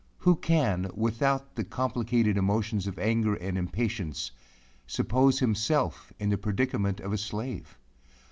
[0.17, 4.31] Who can without the complicated emotions of anger and impatience,
[4.87, 7.77] suppose himself in the predicament of a slave?